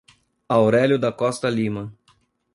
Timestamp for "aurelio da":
0.55-1.13